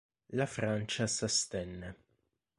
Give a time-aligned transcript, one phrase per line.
[0.31, 1.95] La Francia s'astenne.